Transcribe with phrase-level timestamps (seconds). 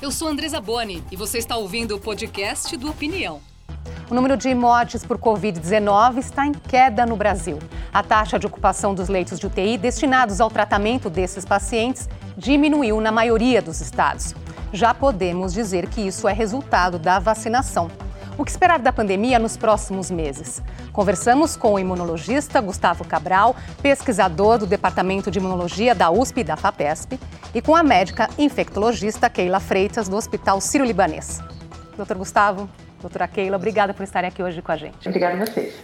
[0.00, 3.40] Eu sou Andresa Boni e você está ouvindo o podcast do Opinião.
[4.08, 7.58] O número de mortes por Covid-19 está em queda no Brasil.
[7.92, 13.10] A taxa de ocupação dos leitos de UTI destinados ao tratamento desses pacientes diminuiu na
[13.10, 14.34] maioria dos estados.
[14.72, 17.90] Já podemos dizer que isso é resultado da vacinação.
[18.38, 20.62] O que esperar da pandemia nos próximos meses?
[20.92, 26.54] Conversamos com o imunologista Gustavo Cabral, pesquisador do Departamento de Imunologia da USP e da
[26.54, 27.18] FAPESP,
[27.54, 31.40] e com a médica infectologista Keila Freitas, do Hospital Sírio-Libanês.
[31.96, 32.68] Doutor Gustavo,
[33.00, 35.08] doutora Keila, obrigada por estarem aqui hoje com a gente.
[35.08, 35.74] Obrigada a vocês.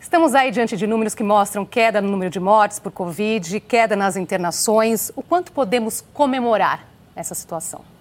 [0.00, 3.94] Estamos aí diante de números que mostram queda no número de mortes por Covid, queda
[3.94, 5.12] nas internações.
[5.14, 7.99] O quanto podemos comemorar essa situação?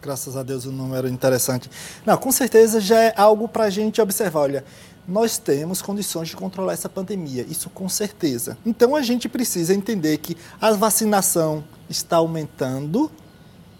[0.00, 1.68] Graças a Deus, um número interessante.
[2.06, 4.40] Não, com certeza já é algo para a gente observar.
[4.40, 4.64] Olha,
[5.08, 8.56] nós temos condições de controlar essa pandemia, isso com certeza.
[8.64, 13.10] Então a gente precisa entender que a vacinação está aumentando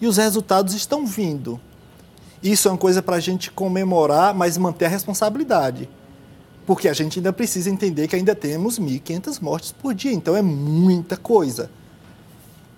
[0.01, 1.61] e os resultados estão vindo.
[2.43, 5.89] Isso é uma coisa para a gente comemorar, mas manter a responsabilidade.
[6.67, 10.43] Porque a gente ainda precisa entender que ainda temos 1.500 mortes por dia, então é
[10.43, 11.71] muita coisa.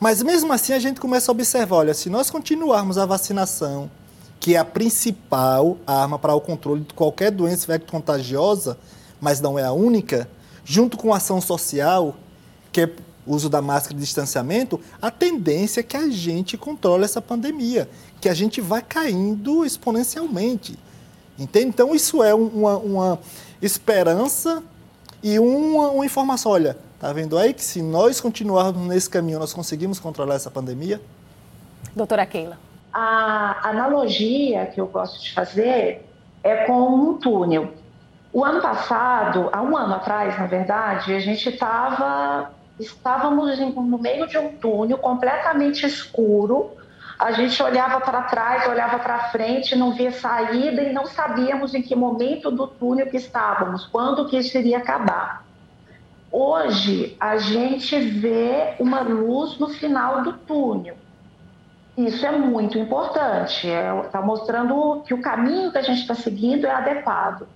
[0.00, 3.90] Mas mesmo assim a gente começa a observar, olha, se nós continuarmos a vacinação,
[4.40, 8.78] que é a principal arma para o controle de qualquer doença contagiosa,
[9.20, 10.26] mas não é a única,
[10.64, 12.16] junto com a ação social,
[12.72, 12.90] que é
[13.26, 17.86] o uso da máscara de distanciamento, a tendência é que a gente controle essa pandemia,
[18.22, 20.78] que a gente vai caindo exponencialmente.
[21.38, 21.66] Entende?
[21.66, 23.18] Então, isso é uma, uma
[23.60, 24.62] esperança
[25.22, 26.52] e uma, uma informação.
[26.52, 31.00] Olha, Está vendo aí que se nós continuarmos nesse caminho, nós conseguimos controlar essa pandemia?
[31.96, 32.58] Doutora Keila.
[32.92, 36.06] A analogia que eu gosto de fazer
[36.44, 37.72] é com um túnel.
[38.30, 44.26] O ano passado, há um ano atrás, na verdade, a gente estava estávamos no meio
[44.28, 46.72] de um túnel completamente escuro.
[47.18, 51.80] A gente olhava para trás, olhava para frente, não via saída e não sabíamos em
[51.80, 55.48] que momento do túnel que estávamos, quando que isso iria acabar.
[56.32, 60.96] Hoje, a gente vê uma luz no final do túnel.
[61.96, 63.66] Isso é muito importante.
[63.66, 67.48] Está é, tá mostrando que o caminho que a gente está seguindo é adequado.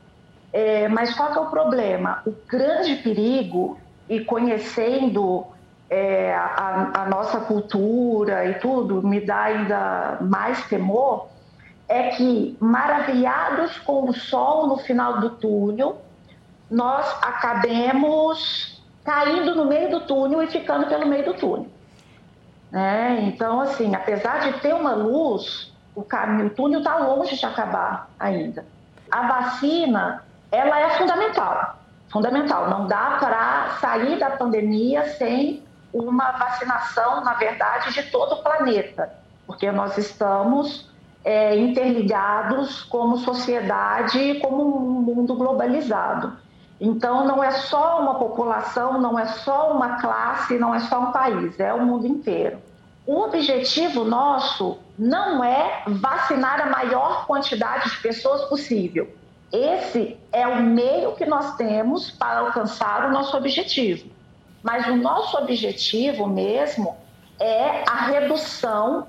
[0.52, 2.22] É, mas qual é o problema?
[2.26, 5.46] O grande perigo, e conhecendo
[5.88, 11.28] é, a, a, nossa cultura e tudo, me dá ainda mais temor,
[11.88, 16.03] é que, maravilhados com o sol no final do túnel,
[16.70, 21.68] nós acabemos caindo no meio do túnel e ficando pelo meio do túnel.
[22.70, 23.20] Né?
[23.22, 28.10] Então, assim, apesar de ter uma luz, o caminho, o túnel está longe de acabar
[28.18, 28.64] ainda.
[29.10, 31.78] A vacina, ela é fundamental,
[32.10, 32.68] fundamental.
[32.70, 39.12] Não dá para sair da pandemia sem uma vacinação, na verdade, de todo o planeta,
[39.46, 40.90] porque nós estamos
[41.24, 46.43] é, interligados como sociedade, como um mundo globalizado.
[46.84, 51.12] Então, não é só uma população, não é só uma classe, não é só um
[51.12, 52.58] país, é o mundo inteiro.
[53.06, 59.10] O objetivo nosso não é vacinar a maior quantidade de pessoas possível.
[59.50, 64.10] Esse é o meio que nós temos para alcançar o nosso objetivo.
[64.62, 66.98] Mas o nosso objetivo mesmo
[67.40, 69.06] é a redução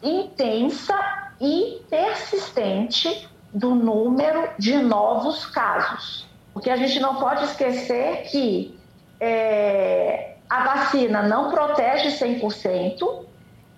[0.00, 0.96] intensa
[1.40, 6.27] e persistente do número de novos casos.
[6.58, 8.76] Porque a gente não pode esquecer que
[9.20, 13.26] é, a vacina não protege 100%,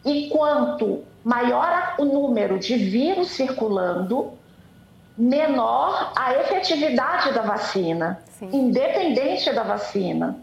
[0.03, 4.33] e quanto maior o número de vírus circulando,
[5.15, 8.49] menor a efetividade da vacina, Sim.
[8.51, 10.39] independente da vacina.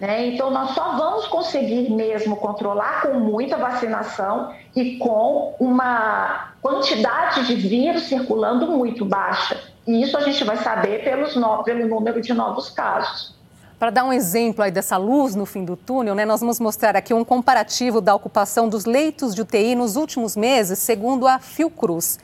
[0.00, 0.28] Né?
[0.28, 7.54] Então, nós só vamos conseguir mesmo controlar com muita vacinação e com uma quantidade de
[7.54, 9.60] vírus circulando muito baixa.
[9.86, 13.36] E isso a gente vai saber pelos no, pelo número de novos casos.
[13.78, 16.96] Para dar um exemplo aí dessa luz no fim do túnel, né, nós vamos mostrar
[16.96, 22.18] aqui um comparativo da ocupação dos leitos de UTI nos últimos meses, segundo a Fiocruz.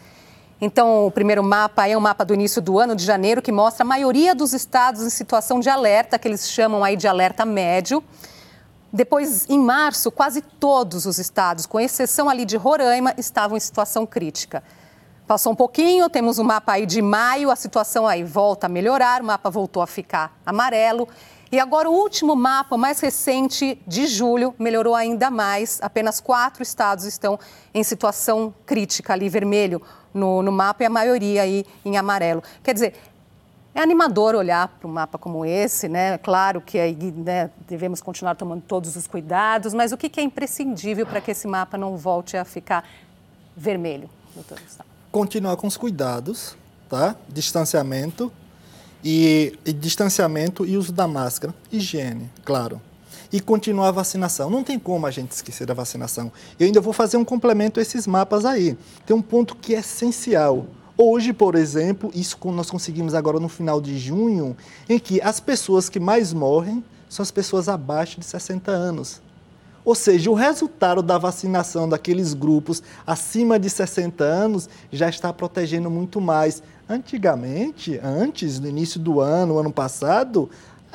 [0.61, 3.85] Então, o primeiro mapa é um mapa do início do ano, de janeiro, que mostra
[3.85, 8.03] a maioria dos estados em situação de alerta, que eles chamam aí de alerta médio.
[8.93, 14.06] Depois, em março, quase todos os estados, com exceção ali de Roraima, estavam em situação
[14.06, 14.62] crítica.
[15.27, 19.23] Passou um pouquinho, temos um mapa aí de maio, a situação aí volta a melhorar,
[19.23, 21.09] o mapa voltou a ficar amarelo.
[21.50, 25.79] E agora o último mapa, mais recente, de julho, melhorou ainda mais.
[25.83, 27.39] Apenas quatro estados estão
[27.73, 29.83] em situação crítica ali, vermelho
[30.14, 32.43] no, no mapa, e a maioria aí em amarelo.
[32.62, 32.94] Quer dizer,
[33.75, 36.16] é animador olhar para um mapa como esse, né?
[36.19, 41.05] Claro que aí né, devemos continuar tomando todos os cuidados, mas o que é imprescindível
[41.05, 42.88] para que esse mapa não volte a ficar
[43.56, 44.88] vermelho, doutor Gustavo?
[45.11, 46.56] Continuar com os cuidados,
[46.88, 47.16] tá?
[47.28, 48.32] Distanciamento
[49.02, 52.81] e, e distanciamento e uso da máscara, higiene, claro
[53.35, 54.49] e continuar a vacinação.
[54.49, 56.31] Não tem como a gente esquecer da vacinação.
[56.57, 58.79] Eu ainda vou fazer um complemento a esses mapas aí.
[59.05, 60.69] Tem um ponto que é essencial.
[60.97, 64.57] Hoje, por exemplo, isso nós conseguimos agora no final de junho,
[64.89, 69.21] em que as pessoas que mais morrem são as pessoas abaixo de 60 anos.
[69.85, 75.91] Ou seja, o resultado da vacinação daqueles grupos acima de 60 anos já está protegendo
[75.91, 76.63] muito mais.
[76.89, 80.49] Antigamente, antes, no início do ano, ano passado,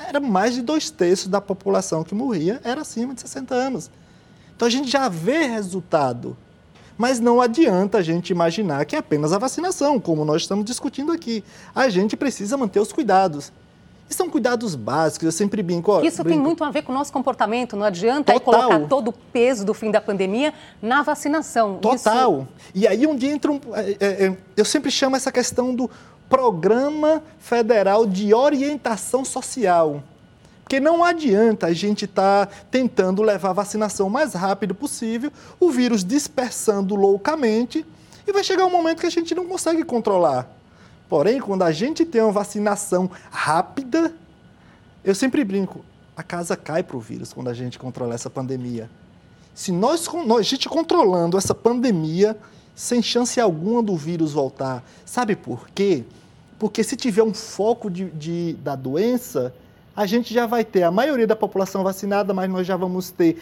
[0.08, 3.92] era mais de dois terços da população que morria era acima de 60 anos.
[4.56, 6.36] Então a gente já vê resultado.
[6.98, 11.14] Mas não adianta a gente imaginar que é apenas a vacinação, como nós estamos discutindo
[11.14, 11.44] aqui.
[11.74, 13.54] A gente precisa manter os cuidados.
[14.10, 15.92] E são cuidados básicos, eu sempre brinco.
[15.92, 16.30] Ó, Isso brinco.
[16.30, 19.74] tem muito a ver com o nosso comportamento, não adianta colocar todo o peso do
[19.74, 21.78] fim da pandemia na vacinação.
[21.78, 22.40] Total.
[22.40, 22.48] Isso...
[22.74, 25.90] E aí onde entra um, é, é, é eu sempre chamo essa questão do
[26.30, 30.04] Programa Federal de Orientação Social.
[30.64, 35.32] Porque não adianta a gente estar tá tentando levar a vacinação o mais rápido possível,
[35.60, 37.84] o vírus dispersando loucamente,
[38.28, 40.48] e vai chegar um momento que a gente não consegue controlar.
[41.10, 44.14] Porém, quando a gente tem uma vacinação rápida,
[45.04, 45.84] eu sempre brinco,
[46.16, 48.88] a casa cai para o vírus quando a gente controla essa pandemia.
[49.56, 52.38] Se nós, a gente controlando essa pandemia,
[52.76, 56.06] sem chance alguma do vírus voltar, sabe por quê?
[56.60, 59.54] Porque se tiver um foco de, de, da doença,
[59.96, 63.42] a gente já vai ter a maioria da população vacinada, mas nós já vamos ter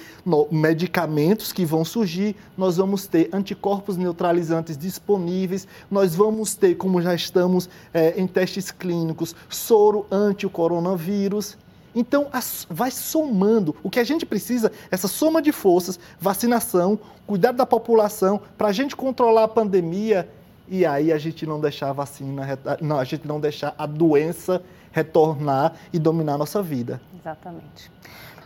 [0.51, 7.13] medicamentos que vão surgir, nós vamos ter anticorpos neutralizantes disponíveis, nós vamos ter, como já
[7.13, 11.57] estamos é, em testes clínicos, soro anti o coronavírus.
[11.95, 12.27] Então,
[12.69, 13.75] vai somando.
[13.83, 18.71] O que a gente precisa, essa soma de forças, vacinação, cuidado da população, para a
[18.71, 20.29] gente controlar a pandemia
[20.67, 24.61] e aí a gente não deixar a vacina, não, a gente não deixar a doença
[24.91, 26.99] retornar e dominar a nossa vida.
[27.19, 27.91] Exatamente.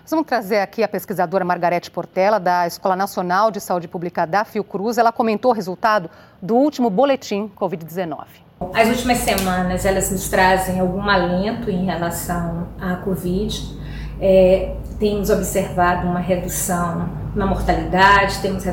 [0.02, 4.44] Nós vamos trazer aqui a pesquisadora Margarete Portela, da Escola Nacional de Saúde Pública da
[4.44, 4.98] Fiocruz.
[4.98, 6.10] Ela comentou o resultado
[6.42, 8.26] do último boletim Covid-19.
[8.74, 13.80] As últimas semanas, elas nos trazem algum alento em relação à Covid.
[14.20, 18.64] É, temos observado uma redução na mortalidade, temos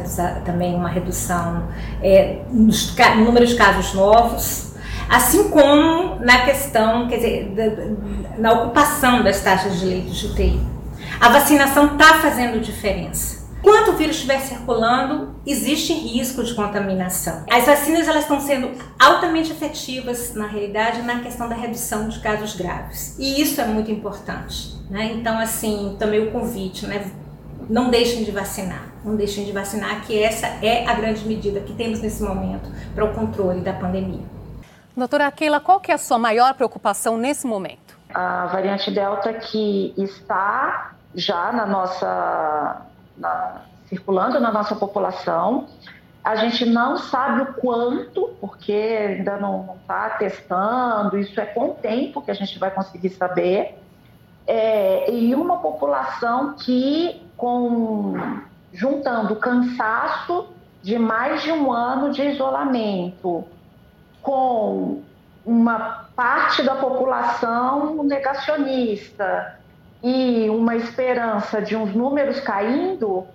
[0.45, 1.69] também uma redução
[2.03, 4.75] é, no número de casos novos,
[5.09, 10.61] assim como na questão, quer dizer, da, na ocupação das taxas de leitos de UTI.
[11.19, 13.38] A vacinação está fazendo diferença.
[13.61, 17.45] Enquanto o vírus estiver circulando, existe risco de contaminação.
[17.51, 22.55] As vacinas elas estão sendo altamente efetivas, na realidade, na questão da redução de casos
[22.55, 23.17] graves.
[23.19, 24.77] E isso é muito importante.
[24.89, 25.13] Né?
[25.13, 27.11] Então, assim, também o convite, né?
[27.69, 31.75] não deixem de vacinar, não deixem de vacinar, que essa é a grande medida que
[31.75, 34.23] temos nesse momento para o controle da pandemia.
[34.97, 37.97] Doutora Keila, qual que é a sua maior preocupação nesse momento?
[38.13, 42.83] A variante Delta que está já na nossa,
[43.19, 45.67] na, circulando na nossa população,
[46.23, 51.75] a gente não sabe o quanto, porque ainda não está testando, isso é com o
[51.75, 53.79] tempo que a gente vai conseguir saber.
[54.47, 58.15] É, e uma população que, com,
[58.73, 60.49] juntando cansaço
[60.83, 63.45] de mais de um ano de isolamento,
[64.23, 65.03] com
[65.45, 69.59] uma parte da população negacionista
[70.03, 73.27] e uma esperança de uns números caindo,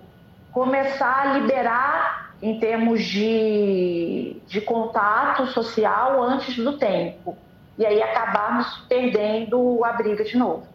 [0.52, 7.38] começar a liberar em termos de, de contato social antes do tempo.
[7.78, 10.68] E aí acabarmos perdendo a briga de novo.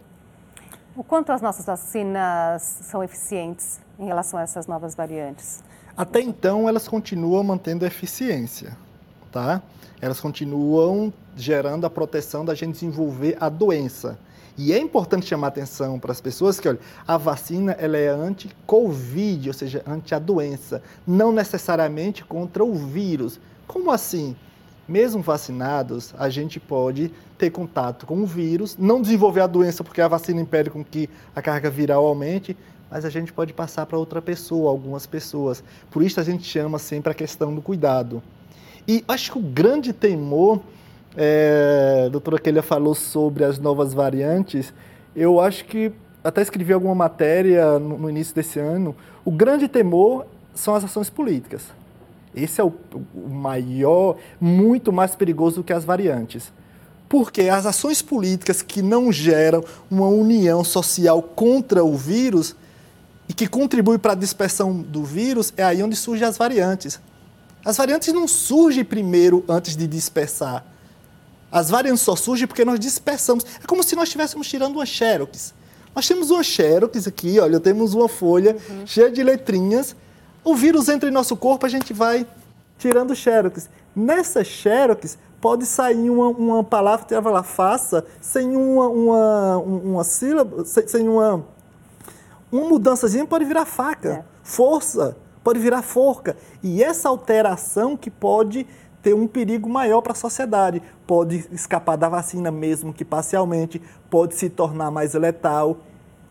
[0.97, 5.63] O quanto as nossas vacinas são eficientes em relação a essas novas variantes?
[5.97, 8.77] Até então, elas continuam mantendo eficiência,
[9.31, 9.63] tá?
[10.01, 14.19] Elas continuam gerando a proteção da gente desenvolver a doença.
[14.59, 19.49] E é importante chamar atenção para as pessoas que, olha, a vacina ela é anti-Covid,
[19.49, 23.41] ou seja, anti a doença, não necessariamente contra o vírus.
[23.67, 24.37] Como assim?
[24.89, 30.01] mesmo vacinados, a gente pode ter contato com o vírus, não desenvolver a doença porque
[30.01, 32.57] a vacina impede com que a carga viral aumente,
[32.91, 35.63] mas a gente pode passar para outra pessoa, algumas pessoas.
[35.91, 38.23] Por isso a gente chama sempre a questão do cuidado.
[38.87, 40.63] E acho que o grande temor,
[41.17, 44.73] é, a doutora Kelia falou sobre as novas variantes,
[45.15, 50.27] eu acho que até escrevi alguma matéria no, no início desse ano, o grande temor
[50.55, 51.63] são as ações políticas.
[52.35, 52.73] Esse é o,
[53.15, 56.53] o maior, muito mais perigoso do que as variantes.
[57.09, 62.55] Porque as ações políticas que não geram uma união social contra o vírus
[63.29, 67.01] e que contribuem para a dispersão do vírus, é aí onde surgem as variantes.
[67.65, 70.65] As variantes não surgem primeiro antes de dispersar.
[71.51, 73.45] As variantes só surgem porque nós dispersamos.
[73.63, 75.55] É como se nós estivéssemos tirando uma xerox.
[75.95, 78.87] Nós temos uma xerox aqui, olha, temos uma folha uhum.
[78.87, 79.97] cheia de letrinhas.
[80.45, 82.27] O vírus entra em nosso corpo, a gente vai
[82.79, 83.69] tirando xerox.
[83.97, 90.05] Nessa xerox pode sair uma, uma palavra que vai lá, faça, sem uma, uma, uma
[90.05, 91.45] sílaba, sem, sem uma,
[92.51, 94.09] uma mudançazinha, pode virar faca.
[94.09, 94.25] É.
[94.43, 96.37] Força, pode virar forca.
[96.63, 98.67] E essa alteração que pode
[99.09, 100.83] ter um perigo maior para a sociedade.
[101.07, 105.79] Pode escapar da vacina mesmo que parcialmente, pode se tornar mais letal.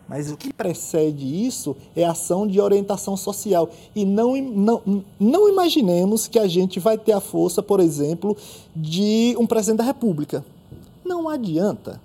[0.08, 3.68] Mas o que precede isso é ação de orientação social.
[3.96, 8.38] E não, não, não imaginemos que a gente vai ter a força, por exemplo,
[8.76, 10.46] de um presidente da República.
[11.04, 12.00] Não adianta.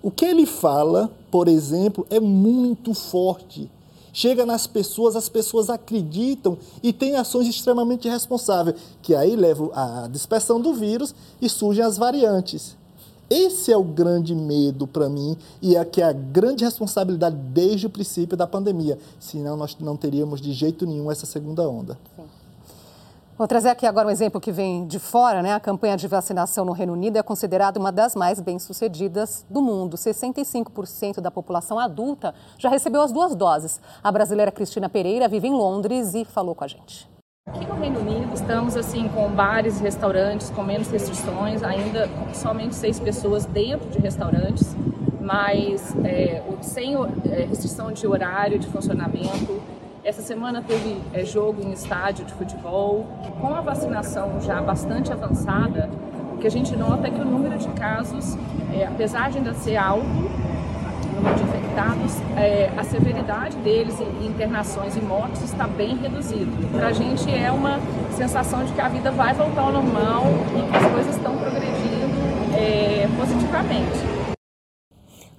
[0.00, 3.68] O que ele fala, por exemplo, é muito forte.
[4.12, 10.06] Chega nas pessoas, as pessoas acreditam e têm ações extremamente responsáveis, que aí levam à
[10.06, 12.76] dispersão do vírus e surgem as variantes.
[13.30, 17.86] Esse é o grande medo para mim e é que é a grande responsabilidade desde
[17.86, 18.98] o princípio da pandemia.
[19.18, 21.98] Senão nós não teríamos de jeito nenhum essa segunda onda.
[22.14, 22.41] Sim.
[23.36, 25.54] Vou trazer aqui agora um exemplo que vem de fora, né?
[25.54, 29.96] A campanha de vacinação no Reino Unido é considerada uma das mais bem-sucedidas do mundo.
[29.96, 33.80] 65% da população adulta já recebeu as duas doses.
[34.04, 37.10] A brasileira Cristina Pereira vive em Londres e falou com a gente.
[37.48, 42.74] Aqui no Reino Unido estamos assim com bares e restaurantes com menos restrições, ainda somente
[42.74, 44.76] seis pessoas dentro de restaurantes,
[45.20, 49.71] mas é, sem é, restrição de horário de funcionamento.
[50.04, 53.06] Essa semana teve é, jogo em estádio de futebol.
[53.40, 55.88] Com a vacinação já bastante avançada,
[56.34, 58.36] o que a gente nota é que o número de casos,
[58.74, 60.04] é, apesar de ainda ser alto,
[61.14, 66.50] número de infectados, é, a severidade deles em internações e mortes está bem reduzido.
[66.72, 67.78] Para a gente é uma
[68.10, 70.24] sensação de que a vida vai voltar ao normal
[70.58, 74.21] e que as coisas estão progredindo é, positivamente.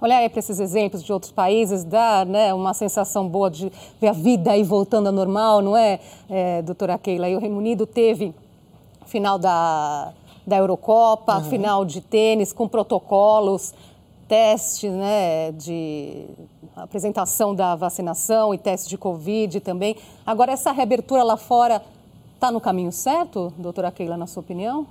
[0.04, 4.08] Olhar aí para esses exemplos de outros países dá né, uma sensação boa de ver
[4.08, 7.26] a vida aí voltando ao normal, não é, é doutora Keila?
[7.26, 8.34] E o Reino Unido teve
[9.06, 10.12] final da,
[10.46, 11.44] da Eurocopa, uhum.
[11.44, 13.72] final de tênis com protocolos
[14.28, 16.26] teste né, de
[16.76, 19.96] apresentação da vacinação e teste de Covid também.
[20.26, 21.82] Agora, essa reabertura lá fora
[22.34, 24.86] está no caminho certo, doutora Keila, na sua opinião?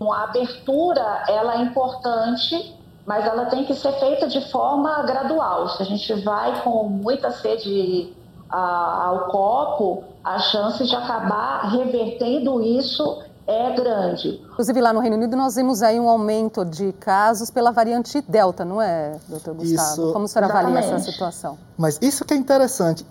[0.00, 2.74] A abertura ela é importante,
[3.06, 5.68] mas ela tem que ser feita de forma gradual.
[5.68, 8.12] Se a gente vai com muita sede
[8.50, 14.42] ao copo, a chance de acabar revertendo isso é grande.
[14.50, 18.64] Inclusive, lá no Reino Unido, nós vimos aí um aumento de casos pela variante Delta,
[18.64, 19.92] não é, doutor Gustavo?
[19.92, 21.56] Isso, Como o senhor avalia essa situação?
[21.78, 23.06] Mas isso que é interessante.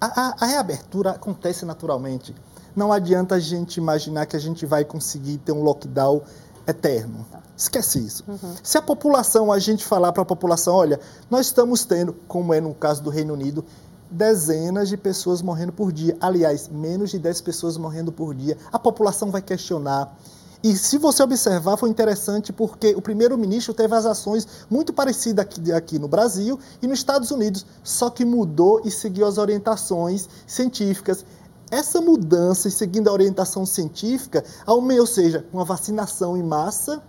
[0.00, 2.34] A, a, a, reabertura acontece naturalmente.
[2.74, 6.22] Não adianta a gente imaginar que a gente vai conseguir ter um lockdown
[6.66, 7.26] eterno.
[7.56, 8.24] Esquece isso.
[8.26, 8.54] Uhum.
[8.62, 10.98] Se a população, a gente falar para a população, olha,
[11.30, 13.64] nós estamos tendo, como é no caso do Reino Unido,
[14.10, 16.16] dezenas de pessoas morrendo por dia.
[16.20, 18.56] Aliás, menos de 10 pessoas morrendo por dia.
[18.72, 20.16] A população vai questionar.
[20.62, 25.72] E se você observar, foi interessante porque o primeiro-ministro teve as ações muito parecidas aqui,
[25.72, 31.24] aqui no Brasil e nos Estados Unidos, só que mudou e seguiu as orientações científicas.
[31.70, 37.02] Essa mudança e seguindo a orientação científica, ou seja, uma vacinação em massa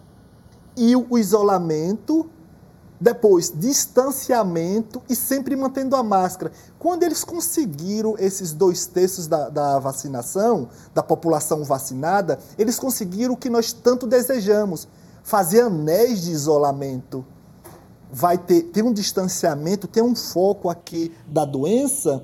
[0.78, 2.30] e o isolamento
[3.02, 6.52] depois, distanciamento e sempre mantendo a máscara.
[6.78, 13.38] Quando eles conseguiram esses dois terços da, da, vacinação, da população vacinada, eles conseguiram o
[13.38, 14.88] que nós tanto desejamos:
[15.24, 17.26] fazer anéis de isolamento.
[18.14, 22.24] Vai ter, um distanciamento, ter um foco aqui da doença.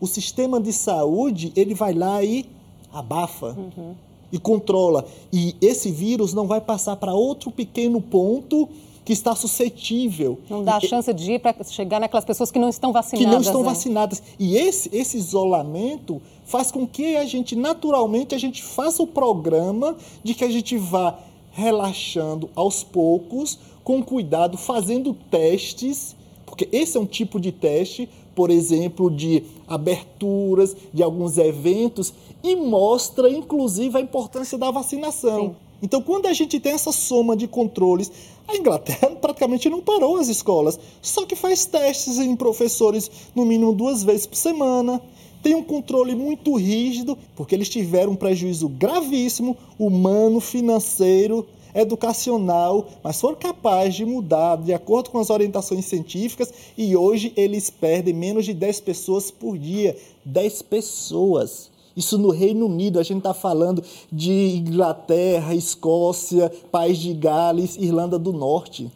[0.00, 2.46] O sistema de saúde ele vai lá e
[2.92, 3.56] abafa.
[3.58, 3.94] Uhum.
[4.30, 5.06] E controla.
[5.32, 8.68] E esse vírus não vai passar para outro pequeno ponto
[9.08, 10.38] que está suscetível.
[10.50, 13.26] Não dá a chance de ir para chegar naquelas pessoas que não estão vacinadas.
[13.26, 13.68] Que não estão né?
[13.70, 14.22] vacinadas.
[14.38, 19.96] E esse, esse isolamento faz com que a gente, naturalmente, a gente faça o programa
[20.22, 21.18] de que a gente vá
[21.52, 26.14] relaxando aos poucos, com cuidado, fazendo testes,
[26.44, 32.54] porque esse é um tipo de teste, por exemplo, de aberturas de alguns eventos, e
[32.54, 35.40] mostra, inclusive, a importância da vacinação.
[35.40, 35.56] Sim.
[35.82, 38.12] Então, quando a gente tem essa soma de controles,
[38.46, 43.72] a Inglaterra praticamente não parou as escolas, só que faz testes em professores no mínimo
[43.72, 45.02] duas vezes por semana.
[45.42, 53.20] Tem um controle muito rígido, porque eles tiveram um prejuízo gravíssimo, humano, financeiro, educacional, mas
[53.20, 58.44] foram capazes de mudar de acordo com as orientações científicas e hoje eles perdem menos
[58.44, 59.96] de 10 pessoas por dia.
[60.24, 61.70] 10 pessoas.
[61.96, 68.18] Isso no Reino Unido, a gente está falando de Inglaterra, Escócia, País de Gales, Irlanda
[68.18, 68.88] do Norte.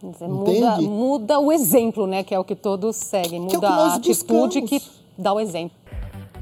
[0.00, 2.22] Muda, muda, o exemplo, né?
[2.22, 3.40] Que é o que todos seguem.
[3.40, 4.68] Muda que é a atitude buscamos.
[4.70, 4.82] que
[5.18, 5.76] dá o exemplo.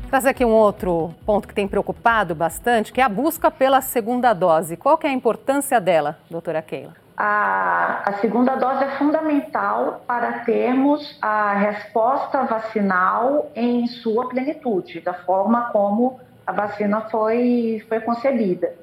[0.09, 4.33] Trazer aqui um outro ponto que tem preocupado bastante, que é a busca pela segunda
[4.33, 4.77] dose.
[4.77, 6.95] Qual que é a importância dela, doutora Keila?
[7.17, 15.15] A, a, segunda dose é fundamental para termos a resposta vacinal em sua plenitude, da
[15.15, 18.75] forma como a vacina foi, foi concebida.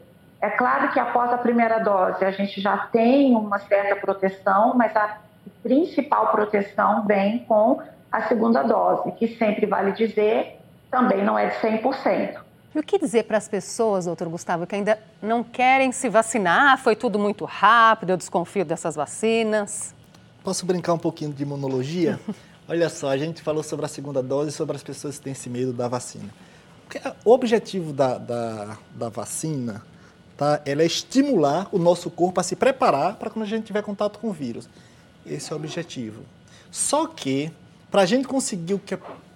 [0.41, 4.93] É claro que após a primeira dose a gente já tem uma certa proteção, mas
[4.95, 5.19] a
[5.61, 7.79] principal proteção vem com
[8.11, 10.59] a segunda dose, que sempre vale dizer
[10.93, 12.39] também não é de 100%.
[12.75, 16.77] E o que dizer para as pessoas, doutor Gustavo, que ainda não querem se vacinar?
[16.77, 19.93] Foi tudo muito rápido, eu desconfio dessas vacinas.
[20.43, 22.19] Posso brincar um pouquinho de imunologia?
[22.69, 25.33] Olha só, a gente falou sobre a segunda dose e sobre as pessoas que têm
[25.33, 26.29] esse medo da vacina.
[27.25, 29.83] O objetivo da, da, da vacina
[30.37, 33.81] tá, ela é estimular o nosso corpo a se preparar para quando a gente tiver
[33.81, 34.69] contato com o vírus.
[35.25, 36.21] Esse é o objetivo.
[36.69, 37.51] Só que,
[37.89, 38.93] para a gente conseguir o que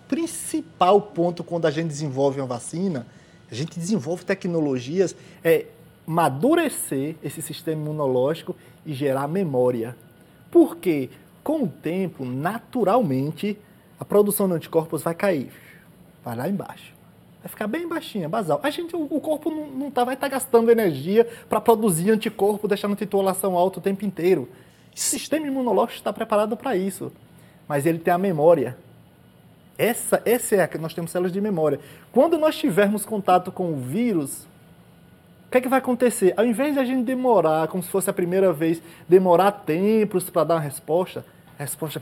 [0.07, 3.05] principal ponto quando a gente desenvolve uma vacina,
[3.49, 5.65] a gente desenvolve tecnologias, é
[6.05, 9.95] madurecer esse sistema imunológico e gerar memória.
[10.49, 11.09] Porque,
[11.43, 13.57] com o tempo, naturalmente,
[13.99, 15.51] a produção de anticorpos vai cair,
[16.23, 16.95] vai lá embaixo.
[17.41, 18.59] Vai ficar bem baixinha, basal.
[18.63, 22.67] A gente, o corpo não, não tá, vai estar tá gastando energia para produzir anticorpo,
[22.67, 24.49] deixando a titulação alta o tempo inteiro.
[24.93, 27.11] O sistema imunológico está preparado para isso.
[27.67, 28.77] Mas ele tem a memória.
[29.77, 31.79] Essa, essa é a que nós temos células de memória.
[32.11, 34.47] Quando nós tivermos contato com o vírus,
[35.47, 36.33] o que, é que vai acontecer?
[36.35, 40.43] Ao invés de a gente demorar, como se fosse a primeira vez, demorar tempos para
[40.43, 41.23] dar uma resposta,
[41.57, 42.01] a resposta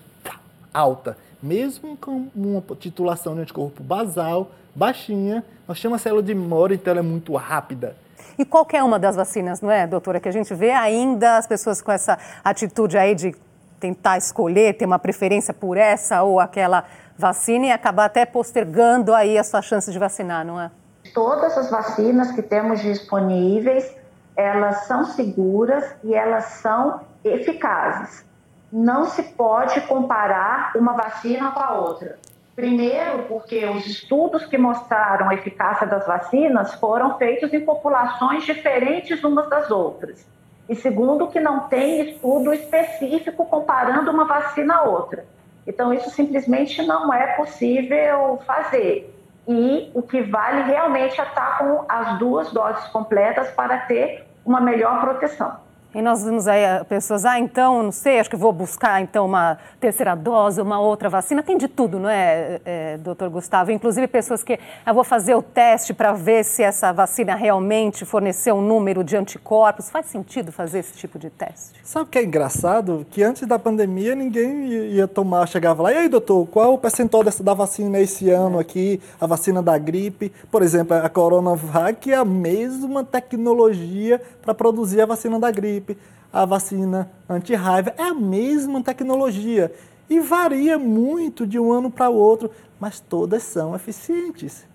[0.74, 1.18] alta.
[1.44, 6.92] Mesmo com uma titulação de anticorpo basal, baixinha, nós temos a célula de memória, então
[6.92, 7.96] ela é muito rápida.
[8.38, 10.20] E qualquer uma das vacinas, não é, doutora?
[10.20, 13.36] Que a gente vê ainda as pessoas com essa atitude aí de
[13.80, 16.84] tentar escolher, ter uma preferência por essa ou aquela
[17.18, 20.72] vacina e acabar até postergando aí a sua chance de vacinar, não é?
[21.14, 23.96] Todas as vacinas que temos disponíveis,
[24.36, 28.26] elas são seguras e elas são eficazes.
[28.72, 32.18] Não se pode comparar uma vacina com a outra.
[32.56, 39.24] Primeiro, porque os estudos que mostraram a eficácia das vacinas foram feitos em populações diferentes
[39.24, 40.26] umas das outras.
[40.68, 45.26] E segundo, que não tem estudo específico comparando uma vacina a outra.
[45.68, 49.14] Então, isso simplesmente não é possível fazer.
[49.48, 54.60] E o que vale realmente é estar com as duas doses completas para ter uma
[54.60, 55.65] melhor proteção.
[55.96, 59.26] E nós vimos aí eh, pessoas, ah, então, não sei, acho que vou buscar então
[59.26, 61.42] uma terceira dose, uma outra vacina.
[61.42, 63.72] Tem de tudo, não é, é doutor Gustavo?
[63.72, 68.56] Inclusive pessoas que, ah, vou fazer o teste para ver se essa vacina realmente forneceu
[68.56, 69.90] um número de anticorpos.
[69.90, 71.80] Faz sentido fazer esse tipo de teste?
[71.82, 73.08] Sabe o que é engraçado?
[73.10, 77.24] Que antes da pandemia ninguém ia tomar, chegava lá, e aí, doutor, qual o percentual
[77.24, 80.30] dessa, da vacina esse ano aqui, a vacina da gripe?
[80.52, 85.85] Por exemplo, a Coronavac é a mesma tecnologia para produzir a vacina da gripe
[86.32, 87.94] a vacina anti-raiva.
[87.98, 89.74] É a mesma tecnologia
[90.10, 94.66] e varia muito de um ano para o outro, mas todas são eficientes.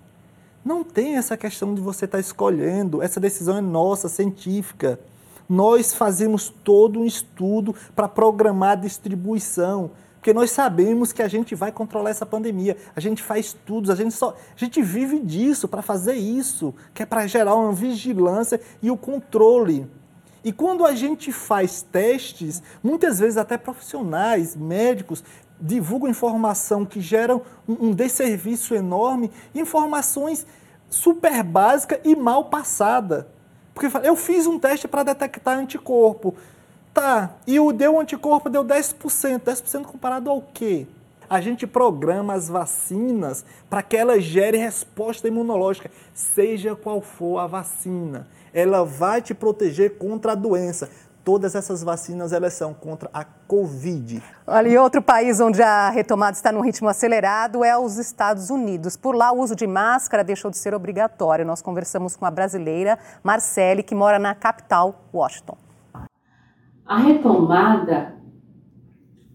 [0.64, 4.98] Não tem essa questão de você estar tá escolhendo, essa decisão é nossa, científica.
[5.48, 11.54] Nós fazemos todo um estudo para programar a distribuição, porque nós sabemos que a gente
[11.54, 12.76] vai controlar essa pandemia.
[12.94, 17.02] A gente faz estudos, a gente só, a gente vive disso para fazer isso, que
[17.02, 19.88] é para gerar uma vigilância e o controle.
[20.42, 25.22] E quando a gente faz testes, muitas vezes até profissionais, médicos,
[25.60, 30.46] divulgam informação que geram um, desserviço enorme, informações
[30.88, 33.28] super básicas e mal passada.
[33.74, 36.34] Porque eu fiz um teste para detectar anticorpo.
[36.92, 39.40] Tá, e o deu anticorpo deu 10%.
[39.40, 40.86] 10% comparado ao quê?
[41.28, 47.46] A gente programa as vacinas para que elas gerem resposta imunológica, seja qual for a
[47.46, 50.90] vacina ela vai te proteger contra a doença.
[51.22, 54.22] Todas essas vacinas elas são contra a Covid.
[54.46, 58.96] Olha, e outro país onde a retomada está num ritmo acelerado é os Estados Unidos.
[58.96, 61.44] Por lá, o uso de máscara deixou de ser obrigatório.
[61.44, 65.58] Nós conversamos com a brasileira Marcele, que mora na capital, Washington.
[66.86, 68.16] A retomada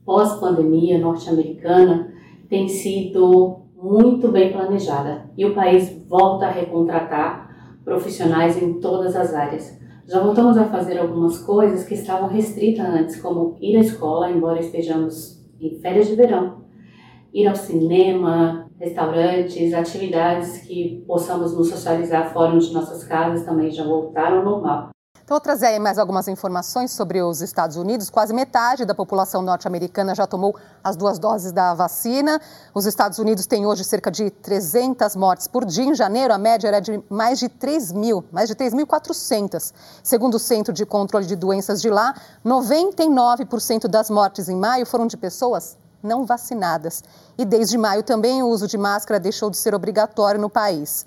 [0.04, 2.13] pós-pandemia norte-americana
[2.49, 7.44] tem sido muito bem planejada e o país volta a recontratar
[7.86, 9.80] profissionais em todas as áreas.
[10.08, 14.60] Já voltamos a fazer algumas coisas que estavam restritas antes, como ir à escola, embora
[14.60, 16.65] estejamos em férias de verão,
[17.34, 23.84] ir ao cinema, restaurantes, atividades que possamos nos socializar fora de nossas casas também já
[23.84, 24.94] voltaram ao normal.
[25.25, 28.11] Então, vou trazer aí mais algumas informações sobre os Estados Unidos.
[28.11, 32.39] Quase metade da população norte-americana já tomou as duas doses da vacina.
[32.75, 35.85] Os Estados Unidos têm hoje cerca de 300 mortes por dia.
[35.85, 39.73] Em janeiro, a média era de mais de 3 mil, mais de 3.400.
[40.03, 42.13] Segundo o Centro de Controle de Doenças de lá,
[42.45, 47.03] 99% das mortes em maio foram de pessoas não vacinadas.
[47.35, 51.03] E desde maio também o uso de máscara deixou de ser obrigatório no país.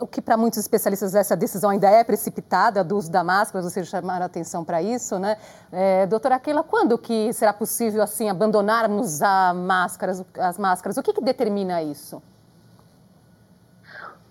[0.00, 3.86] O que para muitos especialistas essa decisão ainda é precipitada do uso da máscara, vocês
[3.86, 5.36] chamaram a atenção para isso, né?
[5.70, 10.96] É, doutora Keila, quando que será possível assim abandonarmos a máscaras, as máscaras?
[10.96, 12.22] O que, que determina isso?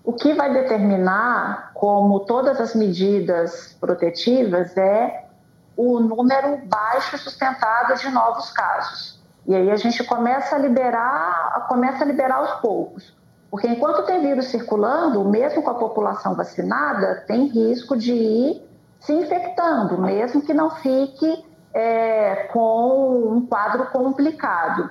[0.04, 5.26] O que vai determinar, como todas as medidas protetivas, é
[5.78, 9.20] o número baixo sustentado de novos casos.
[9.48, 13.14] E aí a gente começa a liberar, começa a liberar aos poucos.
[13.56, 19.14] Porque enquanto tem vírus circulando, mesmo com a população vacinada, tem risco de ir se
[19.14, 24.90] infectando, mesmo que não fique é, com um quadro complicado.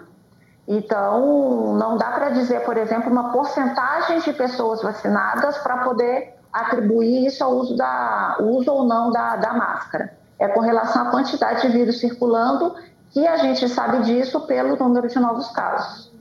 [0.66, 7.27] Então, não dá para dizer, por exemplo, uma porcentagem de pessoas vacinadas para poder atribuir
[7.27, 10.16] isso ao uso, da, uso ou não da, da máscara.
[10.38, 12.74] É com relação à quantidade de vírus circulando
[13.11, 16.13] que a gente sabe disso pelo número de novos casos.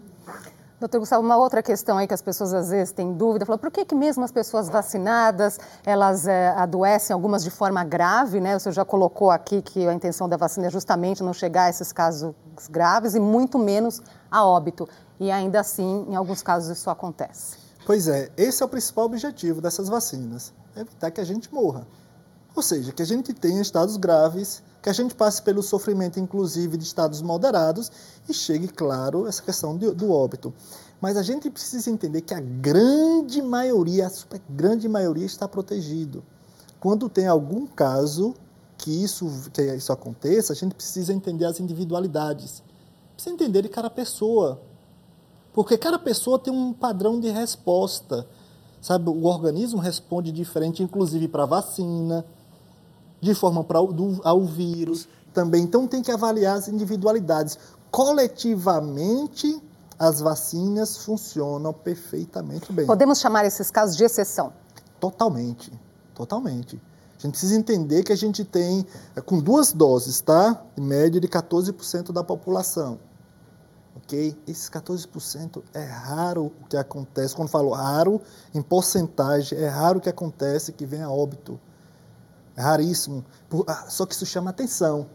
[0.84, 3.72] Doutor Gustavo, uma outra questão aí que as pessoas às vezes têm dúvida, fala, por
[3.72, 8.54] que, que mesmo as pessoas vacinadas, elas é, adoecem, algumas de forma grave, né?
[8.54, 11.69] O senhor já colocou aqui que a intenção da vacina é justamente não chegar a
[11.69, 12.36] esses casos
[12.69, 14.86] graves e muito menos a óbito.
[15.22, 17.56] E ainda assim, em alguns casos, isso acontece.
[17.86, 21.88] Pois é, esse é o principal objetivo dessas vacinas, evitar que a gente morra.
[22.56, 26.78] Ou seja, que a gente tenha estados graves, que a gente passe pelo sofrimento, inclusive,
[26.78, 27.92] de estados moderados
[28.30, 30.54] e chegue, claro, essa questão do, do óbito.
[31.02, 36.24] Mas a gente precisa entender que a grande maioria, a super grande maioria, está protegido.
[36.80, 38.36] Quando tem algum caso
[38.78, 42.62] que isso, que isso aconteça, a gente precisa entender as individualidades.
[43.16, 44.62] Precisa entender de cada pessoa.
[45.54, 48.28] Porque cada pessoa tem um padrão de resposta.
[48.82, 52.26] Sabe, o organismo responde diferente, inclusive para vacina,
[53.24, 55.64] de forma para ao vírus também.
[55.64, 57.58] Então tem que avaliar as individualidades.
[57.90, 59.62] Coletivamente,
[59.98, 62.86] as vacinas funcionam perfeitamente bem.
[62.86, 64.52] Podemos chamar esses casos de exceção?
[65.00, 65.72] Totalmente,
[66.14, 66.82] totalmente.
[67.18, 70.62] A gente precisa entender que a gente tem, é, com duas doses, tá?
[70.76, 73.00] Em média de 14% da população.
[73.96, 74.36] Ok?
[74.46, 77.34] Esses 14% é raro o que acontece.
[77.34, 78.20] Quando falo raro,
[78.54, 81.58] em porcentagem, é raro o que acontece que vem a óbito.
[82.56, 83.26] É raríssimo.
[83.68, 85.08] Ah, só que isso chama atenção.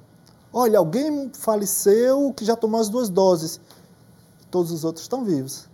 [0.52, 3.60] Olha, alguém faleceu que já tomou as duas doses.
[4.50, 5.68] Todos os outros estão vivos.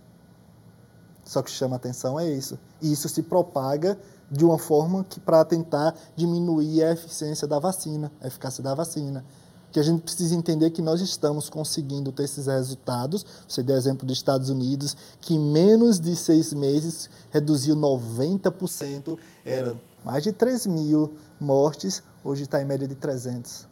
[1.23, 2.59] Só que chama atenção é isso.
[2.81, 3.97] E isso se propaga
[4.29, 9.25] de uma forma que para tentar diminuir a eficiência da vacina, a eficácia da vacina.
[9.71, 13.25] Que a gente precisa entender que nós estamos conseguindo ter esses resultados.
[13.47, 19.75] Você deu exemplo dos Estados Unidos, que em menos de seis meses reduziu 90%, era
[20.03, 23.67] mais de 3 mil mortes, hoje está em média de 300.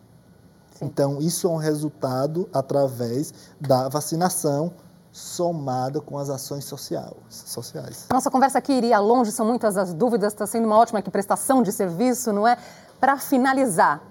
[0.73, 0.85] Sim.
[0.85, 4.73] Então, isso é um resultado através da vacinação
[5.11, 8.07] somada com as ações social, sociais.
[8.11, 11.61] Nossa conversa aqui iria longe, são muitas as dúvidas, está sendo uma ótima aqui, prestação
[11.61, 12.57] de serviço, não é?
[12.99, 14.01] Para finalizar,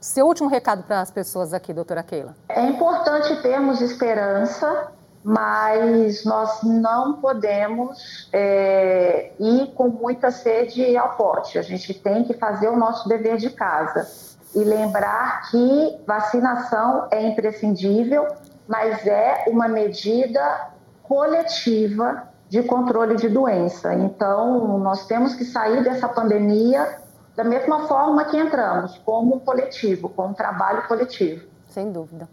[0.00, 2.34] seu último recado para as pessoas aqui, doutora Keila.
[2.48, 11.58] É importante termos esperança mas nós não podemos é, ir com muita sede ao pote.
[11.58, 14.08] A gente tem que fazer o nosso dever de casa
[14.54, 18.26] e lembrar que vacinação é imprescindível,
[18.66, 20.70] mas é uma medida
[21.02, 23.94] coletiva de controle de doença.
[23.94, 26.98] Então, nós temos que sair dessa pandemia
[27.36, 31.46] da mesma forma que entramos, como coletivo, como um trabalho coletivo.
[31.68, 32.28] Sem dúvida.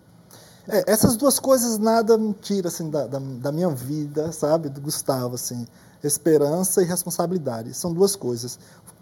[0.68, 4.82] É, essas duas coisas nada me tira assim, da, da, da, minha vida, sabe, do
[4.82, 5.68] Gustavo, assim,
[6.04, 7.74] esperança e responsabilidade.
[7.74, 8.58] São duas coisas,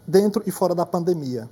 [0.06, 1.50] dentro e fora da pandemia.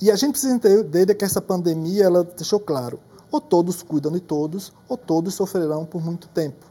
[0.00, 2.98] E a gente precisa entender que essa pandemia, ela deixou claro,
[3.30, 6.64] ou todos cuidam de todos, ou todos sofrerão por muito tempo.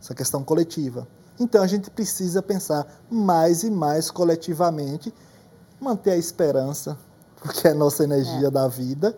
[0.00, 1.08] Essa questão coletiva.
[1.40, 5.12] Então a gente precisa pensar mais e mais coletivamente,
[5.80, 6.98] manter a esperança,
[7.40, 8.50] porque é a nossa energia é.
[8.50, 9.16] da vida,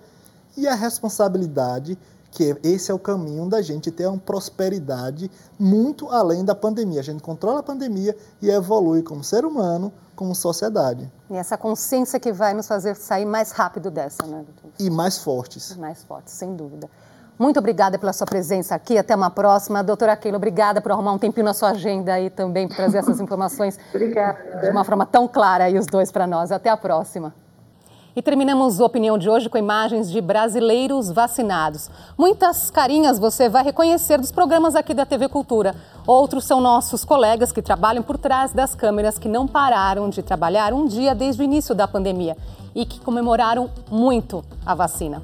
[0.57, 1.99] e a responsabilidade
[2.37, 7.01] que esse é o caminho da gente ter uma prosperidade muito além da pandemia.
[7.01, 11.11] A gente controla a pandemia e evolui como ser humano, como sociedade.
[11.31, 14.71] E essa consciência que vai nos fazer sair mais rápido dessa, né, doutor?
[14.79, 15.75] E mais fortes.
[15.79, 16.91] mais fortes, sem dúvida.
[17.39, 18.99] Muito obrigada pela sua presença aqui.
[18.99, 19.83] Até uma próxima.
[19.83, 23.19] Doutora Keila, obrigada por arrumar um tempinho na sua agenda e também por trazer essas
[23.21, 24.61] informações obrigada.
[24.61, 26.53] de uma forma tão clara aí os dois para nós.
[26.53, 27.35] Até a próxima.
[28.17, 31.91] E terminamos a opinião de hoje com imagens de brasileiros vacinados.
[32.17, 35.75] Muitas carinhas você vai reconhecer dos programas aqui da TV Cultura.
[36.07, 40.73] Outros são nossos colegas que trabalham por trás das câmeras, que não pararam de trabalhar
[40.73, 42.39] um dia desde o início da pandemia
[42.75, 45.23] e que comemoraram muito a vacina.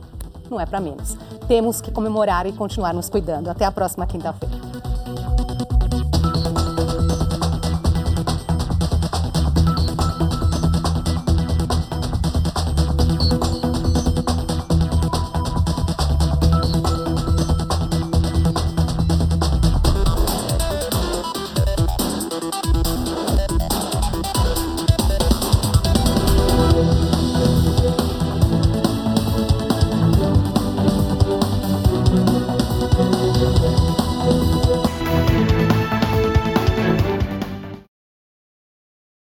[0.50, 1.16] Não é para menos.
[1.48, 3.48] Temos que comemorar e continuar nos cuidando.
[3.48, 4.72] Até a próxima quinta-feira.